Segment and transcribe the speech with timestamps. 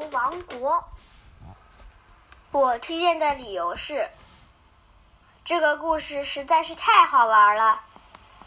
[0.00, 0.82] 福王国。
[2.52, 4.08] 我推荐的理由是，
[5.44, 7.80] 这个故事实在是太好玩了，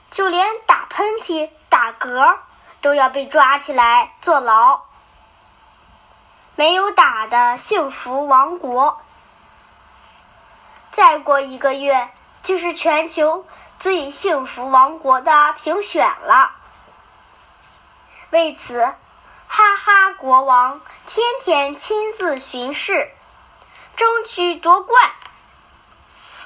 [0.09, 2.39] 就连打喷嚏、打嗝
[2.81, 4.81] 都要被抓起来坐牢。
[6.55, 8.99] 没有打的幸福王国，
[10.91, 12.09] 再过一个月
[12.41, 13.45] 就是全球
[13.77, 16.51] 最幸福王国的评选了。
[18.31, 18.95] 为此，
[19.55, 23.11] 哈哈国王天天亲自巡视。
[23.95, 25.11] 争取夺冠。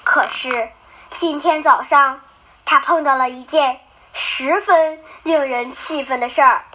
[0.04, 0.70] 可是
[1.16, 2.20] 今天早上，
[2.66, 3.80] 他碰到了一件
[4.12, 6.66] 十分令人气愤的事儿：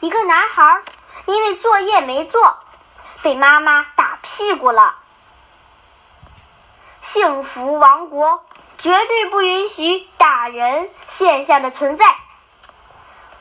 [0.00, 0.80] 一个男孩
[1.26, 2.58] 因为作业没做，
[3.20, 4.94] 被妈妈打屁股了。
[7.02, 8.42] 幸福王国
[8.78, 12.16] 绝对不允许打人现象的存在！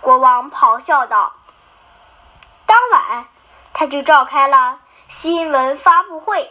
[0.01, 1.31] 国王咆哮道。
[2.73, 3.27] 当晚，
[3.73, 4.79] 他就召开了。
[5.07, 6.49] 新闻发布会，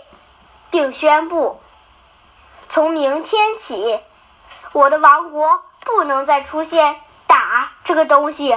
[0.71, 1.61] 并宣布：
[2.69, 3.99] 从明天起，
[4.71, 8.57] 我的王国不能再出现打这个东西。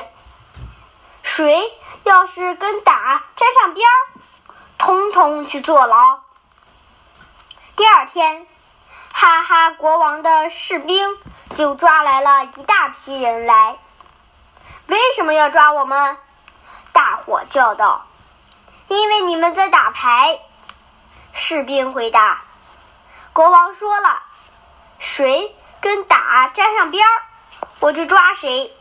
[1.23, 3.97] 谁要是跟打沾上边儿，
[4.77, 6.19] 通通去坐牢。
[7.75, 8.45] 第二天，
[9.11, 11.17] 哈哈国王的士兵
[11.55, 13.79] 就抓来了一大批人来。
[14.85, 16.19] 为什么要抓我们？
[16.95, 18.07] 大伙叫道。
[18.87, 20.39] 因为你们在打牌，
[21.33, 22.41] 士兵回答。
[23.33, 24.23] 国王说了
[24.97, 27.23] ：“谁跟打沾上边儿，
[27.81, 28.73] 我就抓谁。”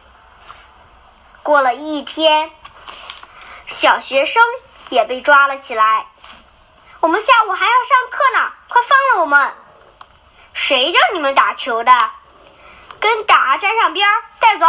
[1.42, 2.52] 过了一天，
[3.66, 4.42] 小学生
[4.90, 6.06] 也被抓了起来。
[7.00, 9.52] 我们下午还要上课呢，快放了我们！
[10.52, 12.10] 谁叫你们打球的？
[13.00, 14.66] 跟打沾上边儿，带走！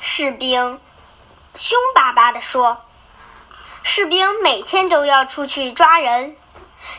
[0.00, 0.80] 士兵
[1.56, 2.82] 凶巴巴地说。
[3.82, 6.36] 士兵每天都要出去抓人，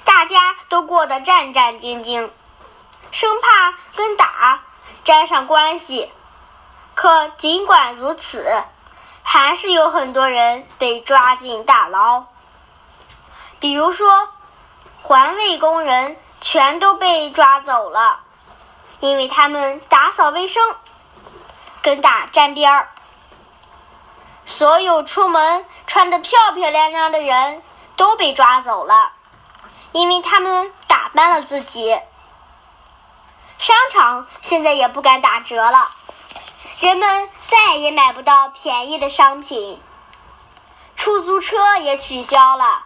[0.05, 2.31] 大家都过得战战兢兢，
[3.11, 4.61] 生怕跟打
[5.03, 6.11] 沾上关系。
[6.95, 8.63] 可尽管如此，
[9.21, 12.23] 还是有很多人被抓进大牢。
[13.59, 14.29] 比如说，
[15.01, 18.21] 环卫工人全都被抓走了，
[19.01, 20.63] 因为他们打扫卫生，
[21.81, 22.87] 跟打沾边儿。
[24.47, 27.61] 所有出门穿得漂漂亮亮的人
[27.97, 29.11] 都被抓走了，
[29.91, 31.99] 因为他们打扮了自己。
[33.59, 35.91] 商场现在也不敢打折了，
[36.79, 39.81] 人们再也买不到便宜的商品。
[40.95, 42.83] 出租车也取消了，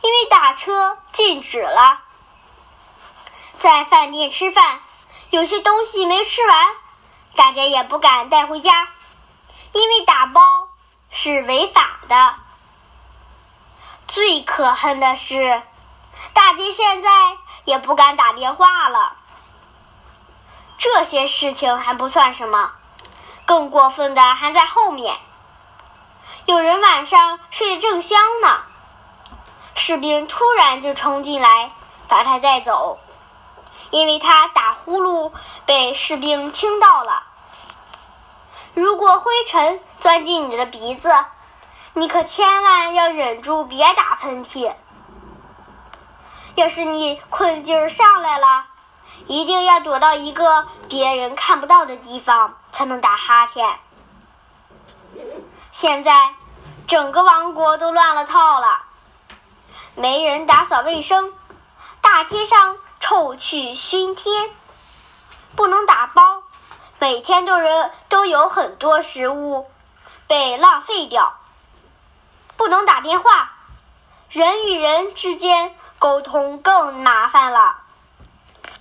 [0.00, 2.00] 因为打车禁止了。
[3.60, 4.80] 在饭店吃饭，
[5.30, 6.66] 有些东西没吃完，
[7.36, 8.88] 大家也不敢带回家，
[9.72, 10.67] 因为打包。
[11.10, 12.34] 是违法的。
[14.06, 15.62] 最可恨的是，
[16.32, 17.10] 大街现在
[17.64, 19.12] 也不敢打电话了。
[20.78, 22.72] 这些事情还不算什么，
[23.44, 25.18] 更过分的还在后面。
[26.46, 28.62] 有人晚上睡得正香呢，
[29.74, 31.70] 士兵突然就冲进来
[32.08, 32.98] 把他带走，
[33.90, 35.32] 因为他打呼噜
[35.66, 37.24] 被士兵听到了。
[39.18, 41.12] 灰尘钻进你的鼻子，
[41.92, 44.74] 你可千万要忍住，别打喷嚏。
[46.54, 48.64] 要是你困劲儿上来了，
[49.26, 53.78] 一定要躲到一个别人看不到的地方，才能打哈欠。
[55.72, 56.34] 现在
[56.88, 58.80] 整个王国都乱了套了，
[59.94, 61.32] 没人打扫卫生，
[62.00, 64.50] 大街上臭气熏天，
[65.54, 66.42] 不能打包。
[67.00, 69.70] 每天都有都有很多食物
[70.26, 71.38] 被浪费掉，
[72.56, 73.52] 不能打电话，
[74.30, 77.76] 人与人之间沟通更麻烦了。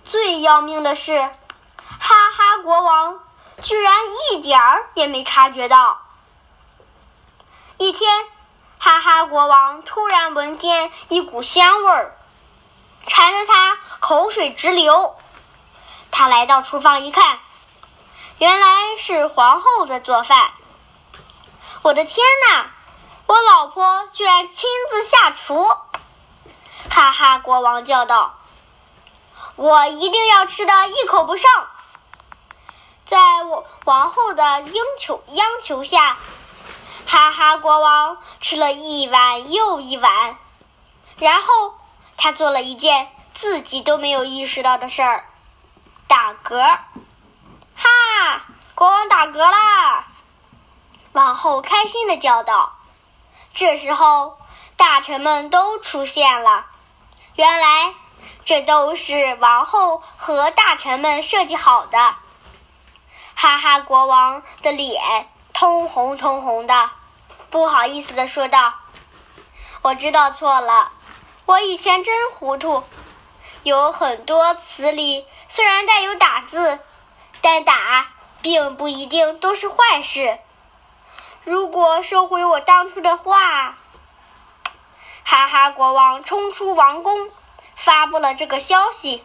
[0.03, 3.19] 最要命的是，哈哈国王
[3.61, 3.94] 居然
[4.31, 6.01] 一点儿也没察觉到。
[7.78, 8.25] 一天，
[8.79, 12.17] 哈哈国王突然闻见一股香味儿，
[13.05, 15.16] 馋得他口水直流。
[16.09, 17.37] 他来到厨房一看。
[18.39, 20.51] 原来是皇后在做饭。
[21.81, 22.67] 我的天哪！
[23.25, 25.67] 我老婆居然亲自下厨！
[26.89, 28.35] 哈哈，国王叫道
[29.57, 31.49] ：“我一定要吃的一口不剩。”
[33.07, 36.17] 在我王后的央求央求下，
[37.07, 40.37] 哈哈，国王吃了一碗又一碗。
[41.17, 41.73] 然后
[42.17, 45.25] 他做了一件自己都没有意识到的事儿——
[46.07, 46.78] 打嗝。
[48.17, 48.41] 哈！
[48.73, 50.08] 国王打嗝啦！
[51.11, 52.73] 王后开心的叫道
[53.53, 54.40] ：“这时候，
[54.75, 56.66] 大臣们都出现了。
[57.35, 57.93] 原来，
[58.43, 62.16] 这都是王后和大臣们设计好的。
[63.35, 66.90] 哈哈，国王的脸通红通红的，
[67.52, 68.73] 不好意思的说道
[69.84, 70.91] ：“我知道错了，
[71.46, 72.84] 我以前真糊涂。
[73.61, 76.79] 有很多词里虽然带有打字，
[77.47, 78.08] 但打
[78.41, 80.38] 并不一定都是坏事。
[81.46, 83.78] 如果收回我当初的话……”
[85.23, 87.32] 哈哈，国王冲出王宫，
[87.73, 89.23] 发布了这个消息，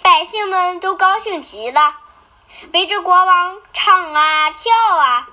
[0.00, 1.96] 百姓们都高兴极了。
[2.72, 5.26] 围着国王唱啊跳啊，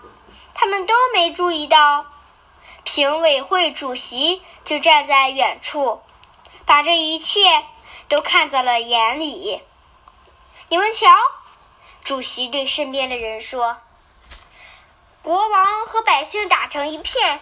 [0.56, 2.08] 他们都没注意到，
[2.84, 6.02] 评委会主席就站在远处，
[6.66, 7.63] 把这一切
[8.10, 9.62] 都看在了眼里。
[10.70, 11.08] 你们瞧，
[12.07, 13.80] 主席对身边的人说
[15.24, 17.42] ：“国王和百姓打成一片，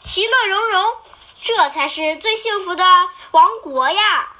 [0.00, 0.96] 其乐融融，
[1.42, 2.82] 这才是最幸福的
[3.32, 4.30] 王国呀！”